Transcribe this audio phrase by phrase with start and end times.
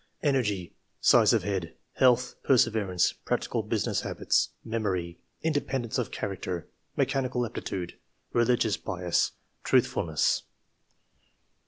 [0.23, 0.73] Energy—
[1.13, 6.63] Size of Head— Health— Perseverance— Practical Business Habits— Memory— Independence of Cliaracter—
[6.97, 7.99] Mechanical Aptitude—
[8.35, 9.33] Eeligious Bias—
[9.63, 10.41] Truthfulness.